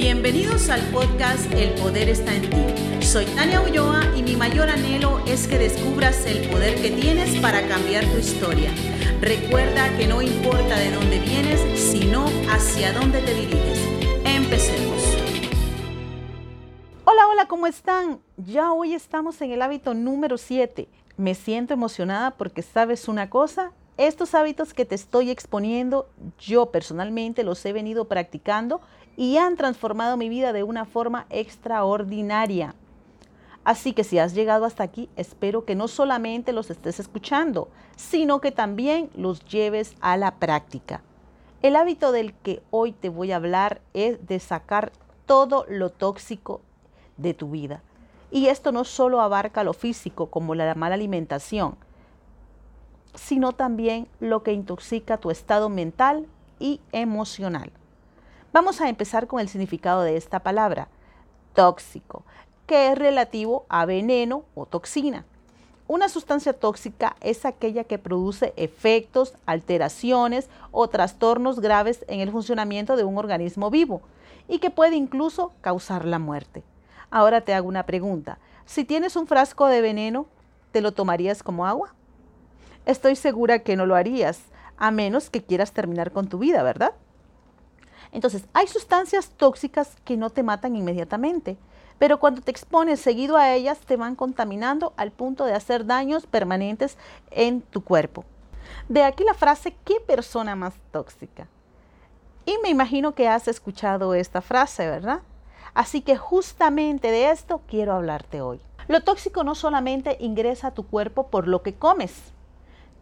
[0.00, 3.04] Bienvenidos al podcast El Poder está en ti.
[3.04, 7.68] Soy Tania Ulloa y mi mayor anhelo es que descubras el poder que tienes para
[7.68, 8.70] cambiar tu historia.
[9.20, 13.78] Recuerda que no importa de dónde vienes, sino hacia dónde te diriges.
[14.24, 15.02] Empecemos.
[17.04, 18.20] Hola, hola, ¿cómo están?
[18.38, 20.88] Ya hoy estamos en el hábito número 7.
[21.18, 26.08] Me siento emocionada porque sabes una cosa, estos hábitos que te estoy exponiendo,
[26.38, 28.80] yo personalmente los he venido practicando
[29.20, 32.74] y han transformado mi vida de una forma extraordinaria.
[33.64, 38.40] Así que si has llegado hasta aquí, espero que no solamente los estés escuchando, sino
[38.40, 41.02] que también los lleves a la práctica.
[41.60, 44.90] El hábito del que hoy te voy a hablar es de sacar
[45.26, 46.62] todo lo tóxico
[47.18, 47.82] de tu vida.
[48.30, 51.76] Y esto no solo abarca lo físico como la mala alimentación,
[53.14, 56.26] sino también lo que intoxica tu estado mental
[56.58, 57.70] y emocional.
[58.52, 60.88] Vamos a empezar con el significado de esta palabra,
[61.54, 62.24] tóxico,
[62.66, 65.24] que es relativo a veneno o toxina.
[65.86, 72.96] Una sustancia tóxica es aquella que produce efectos, alteraciones o trastornos graves en el funcionamiento
[72.96, 74.02] de un organismo vivo
[74.48, 76.64] y que puede incluso causar la muerte.
[77.12, 78.38] Ahora te hago una pregunta.
[78.66, 80.26] Si tienes un frasco de veneno,
[80.72, 81.94] ¿te lo tomarías como agua?
[82.84, 84.42] Estoy segura que no lo harías,
[84.76, 86.94] a menos que quieras terminar con tu vida, ¿verdad?
[88.12, 91.56] Entonces, hay sustancias tóxicas que no te matan inmediatamente,
[91.98, 96.26] pero cuando te expones seguido a ellas te van contaminando al punto de hacer daños
[96.26, 96.96] permanentes
[97.30, 98.24] en tu cuerpo.
[98.88, 101.46] De aquí la frase, ¿qué persona más tóxica?
[102.46, 105.20] Y me imagino que has escuchado esta frase, ¿verdad?
[105.74, 108.60] Así que justamente de esto quiero hablarte hoy.
[108.88, 112.32] Lo tóxico no solamente ingresa a tu cuerpo por lo que comes,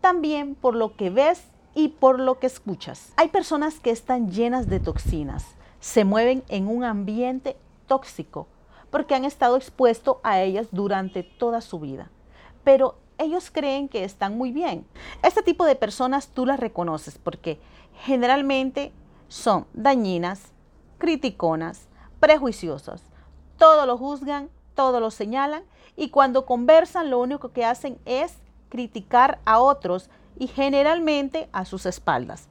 [0.00, 1.44] también por lo que ves
[1.78, 3.12] y por lo que escuchas.
[3.14, 5.44] Hay personas que están llenas de toxinas,
[5.78, 8.48] se mueven en un ambiente tóxico
[8.90, 12.10] porque han estado expuestos a ellas durante toda su vida.
[12.64, 14.88] Pero ellos creen que están muy bien.
[15.22, 17.60] Este tipo de personas tú las reconoces porque
[18.02, 18.90] generalmente
[19.28, 20.50] son dañinas,
[20.98, 21.86] criticonas,
[22.18, 23.04] prejuiciosas.
[23.56, 25.62] Todo lo juzgan, todo lo señalan
[25.94, 28.34] y cuando conversan lo único que hacen es
[28.68, 32.48] criticar a otros y generalmente a sus espaldas.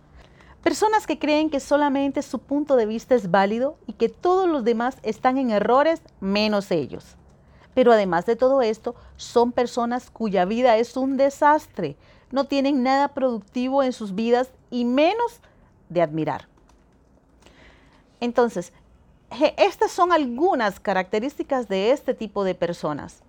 [0.64, 4.64] Personas que creen que solamente su punto de vista es válido y que todos los
[4.64, 7.16] demás están en errores menos ellos.
[7.74, 11.96] Pero además de todo esto, son personas cuya vida es un desastre,
[12.32, 15.40] no tienen nada productivo en sus vidas y menos
[15.90, 16.48] de admirar.
[18.20, 18.74] Entonces,
[19.58, 23.22] estas son algunas características de este tipo de personas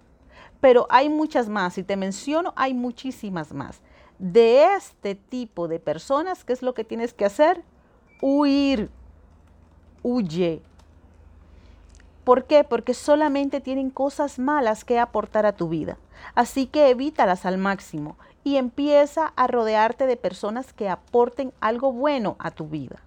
[0.60, 1.78] pero hay muchas más.
[1.78, 3.80] Y te menciono, hay muchísimas más.
[4.18, 7.62] De este tipo de personas, ¿qué es lo que tienes que hacer?
[8.20, 8.90] Huir.
[10.02, 10.62] Huye.
[12.24, 12.64] ¿Por qué?
[12.64, 15.98] Porque solamente tienen cosas malas que aportar a tu vida.
[16.34, 22.36] Así que evítalas al máximo y empieza a rodearte de personas que aporten algo bueno
[22.38, 23.02] a tu vida,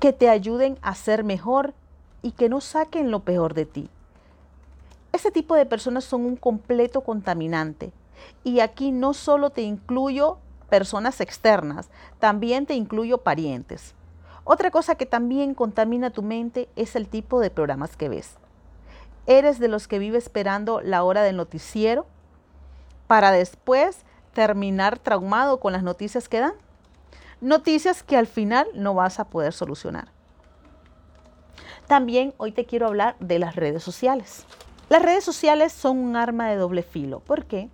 [0.00, 1.74] que te ayuden a ser mejor
[2.22, 3.90] y que no saquen lo peor de ti.
[5.12, 7.92] Ese tipo de personas son un completo contaminante.
[8.44, 13.94] Y aquí no solo te incluyo personas externas, también te incluyo parientes.
[14.44, 18.36] Otra cosa que también contamina tu mente es el tipo de programas que ves.
[19.26, 22.06] ¿Eres de los que vive esperando la hora del noticiero
[23.06, 26.54] para después terminar traumado con las noticias que dan?
[27.42, 30.08] Noticias que al final no vas a poder solucionar.
[31.86, 34.46] También hoy te quiero hablar de las redes sociales.
[34.88, 37.20] Las redes sociales son un arma de doble filo.
[37.20, 37.68] ¿Por qué?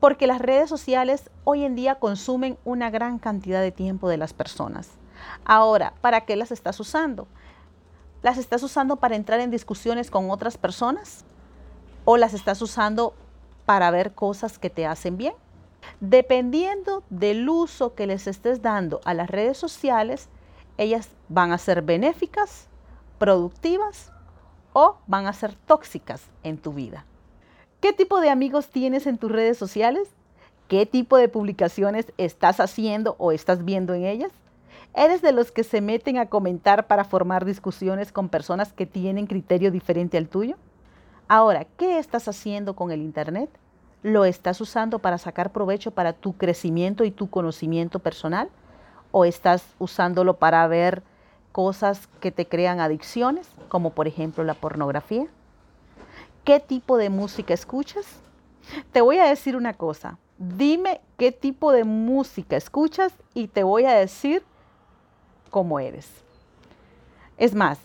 [0.00, 4.32] Porque las redes sociales hoy en día consumen una gran cantidad de tiempo de las
[4.32, 4.88] personas.
[5.44, 7.28] Ahora, ¿para qué las estás usando?
[8.22, 11.24] ¿Las estás usando para entrar en discusiones con otras personas?
[12.06, 13.14] ¿O las estás usando
[13.66, 15.34] para ver cosas que te hacen bien?
[16.00, 20.28] Dependiendo del uso que les estés dando a las redes sociales,
[20.78, 22.68] ellas van a ser benéficas,
[23.18, 24.12] productivas
[24.72, 27.04] o van a ser tóxicas en tu vida.
[27.80, 30.10] ¿Qué tipo de amigos tienes en tus redes sociales?
[30.68, 34.32] ¿Qué tipo de publicaciones estás haciendo o estás viendo en ellas?
[34.94, 39.26] ¿Eres de los que se meten a comentar para formar discusiones con personas que tienen
[39.26, 40.56] criterio diferente al tuyo?
[41.26, 43.48] Ahora, ¿qué estás haciendo con el Internet?
[44.02, 48.50] ¿Lo estás usando para sacar provecho para tu crecimiento y tu conocimiento personal?
[49.10, 51.02] ¿O estás usándolo para ver
[51.50, 55.28] cosas que te crean adicciones, como por ejemplo la pornografía?
[56.44, 58.06] ¿Qué tipo de música escuchas?
[58.92, 60.18] Te voy a decir una cosa.
[60.38, 64.42] Dime qué tipo de música escuchas y te voy a decir
[65.50, 66.08] cómo eres.
[67.36, 67.78] Es más,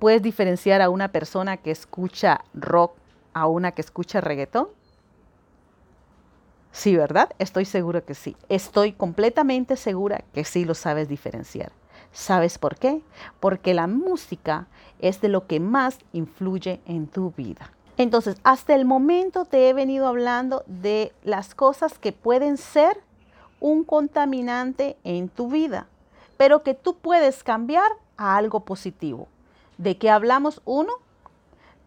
[0.00, 2.94] ¿Puedes diferenciar a una persona que escucha rock
[3.34, 4.68] a una que escucha reggaetón?
[6.72, 7.28] Sí, ¿verdad?
[7.38, 8.34] Estoy segura que sí.
[8.48, 11.70] Estoy completamente segura que sí lo sabes diferenciar.
[12.12, 13.02] ¿Sabes por qué?
[13.38, 14.66] Porque la música
[14.98, 17.72] es de lo que más influye en tu vida.
[17.96, 22.96] Entonces, hasta el momento te he venido hablando de las cosas que pueden ser
[23.60, 25.86] un contaminante en tu vida,
[26.36, 29.28] pero que tú puedes cambiar a algo positivo.
[29.76, 30.62] ¿De qué hablamos?
[30.64, 30.94] Uno,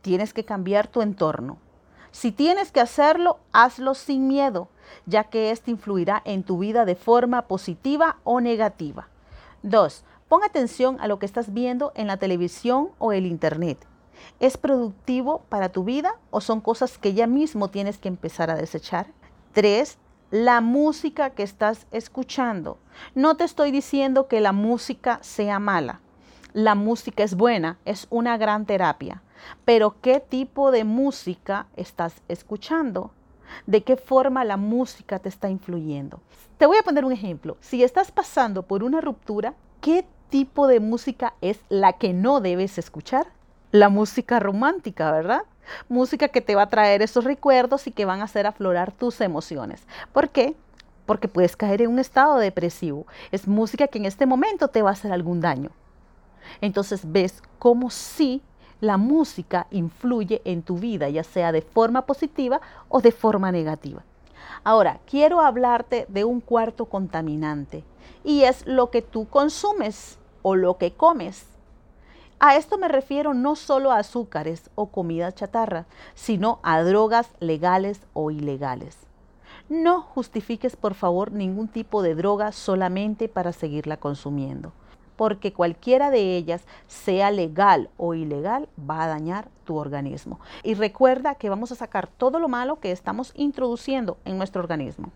[0.01, 1.57] tienes que cambiar tu entorno.
[2.11, 4.67] Si tienes que hacerlo, hazlo sin miedo,
[5.07, 9.07] ya que esto influirá en tu vida de forma positiva o negativa.
[9.63, 13.77] Dos, pon atención a lo que estás viendo en la televisión o el internet.
[14.41, 18.55] ¿Es productivo para tu vida o son cosas que ya mismo tienes que empezar a
[18.55, 19.07] desechar?
[19.53, 19.97] Tres,
[20.31, 22.77] la música que estás escuchando.
[23.15, 26.01] No te estoy diciendo que la música sea mala.
[26.51, 29.23] La música es buena, es una gran terapia.
[29.63, 33.11] Pero ¿qué tipo de música estás escuchando?
[33.65, 36.19] ¿De qué forma la música te está influyendo?
[36.57, 37.57] Te voy a poner un ejemplo.
[37.61, 42.77] Si estás pasando por una ruptura, ¿qué tipo de música es la que no debes
[42.77, 43.27] escuchar?
[43.71, 45.43] La música romántica, ¿verdad?
[45.89, 49.21] Música que te va a traer esos recuerdos y que van a hacer aflorar tus
[49.21, 49.85] emociones.
[50.11, 50.55] ¿Por qué?
[51.05, 53.05] Porque puedes caer en un estado depresivo.
[53.31, 55.71] Es música que en este momento te va a hacer algún daño.
[56.61, 58.41] Entonces ves cómo sí
[58.83, 62.59] la música influye en tu vida, ya sea de forma positiva
[62.89, 64.03] o de forma negativa.
[64.65, 67.85] Ahora, quiero hablarte de un cuarto contaminante
[68.25, 71.45] y es lo que tú consumes o lo que comes.
[72.39, 78.01] A esto me refiero no solo a azúcares o comida chatarra, sino a drogas legales
[78.11, 78.97] o ilegales.
[79.69, 84.73] No justifiques por favor ningún tipo de droga solamente para seguirla consumiendo
[85.15, 90.39] porque cualquiera de ellas, sea legal o ilegal, va a dañar tu organismo.
[90.63, 95.11] Y recuerda que vamos a sacar todo lo malo que estamos introduciendo en nuestro organismo.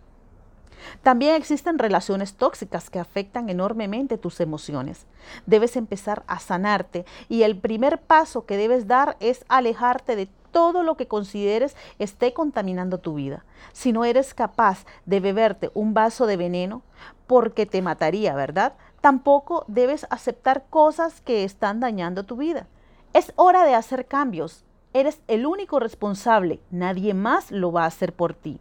[1.02, 5.06] También existen relaciones tóxicas que afectan enormemente tus emociones.
[5.46, 10.84] Debes empezar a sanarte y el primer paso que debes dar es alejarte de todo
[10.84, 13.46] lo que consideres esté contaminando tu vida.
[13.74, 16.84] Si no eres capaz de beberte un vaso de veneno,
[17.28, 18.74] porque te mataría, ¿verdad?
[19.08, 22.68] Tampoco debes aceptar cosas que están dañando tu vida.
[23.14, 24.66] Es hora de hacer cambios.
[24.92, 26.60] Eres el único responsable.
[26.72, 28.60] Nadie más lo va a hacer por ti.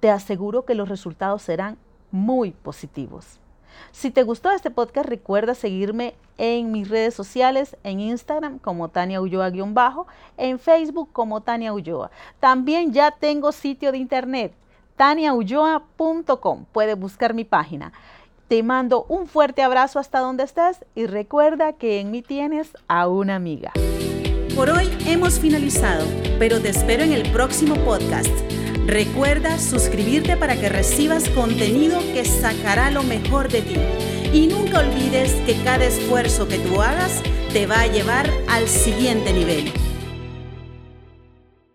[0.00, 1.78] Te aseguro que los resultados serán
[2.10, 3.40] muy positivos.
[3.90, 9.22] Si te gustó este podcast, recuerda seguirme en mis redes sociales, en Instagram como Tania
[9.22, 12.10] Ulloa-bajo, en Facebook como Tania Ulloa.
[12.38, 14.52] También ya tengo sitio de internet,
[14.96, 16.66] taniaulloa.com.
[16.70, 17.94] Puedes buscar mi página.
[18.48, 23.08] Te mando un fuerte abrazo hasta donde estés y recuerda que en mí tienes a
[23.08, 23.72] una amiga.
[24.54, 26.06] Por hoy hemos finalizado,
[26.38, 28.30] pero te espero en el próximo podcast.
[28.86, 33.80] Recuerda suscribirte para que recibas contenido que sacará lo mejor de ti.
[34.32, 37.22] Y nunca olvides que cada esfuerzo que tú hagas
[37.52, 39.72] te va a llevar al siguiente nivel.